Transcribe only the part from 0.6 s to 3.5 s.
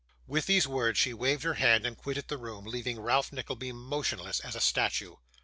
words, she waved her hand, and quitted the room, leaving Ralph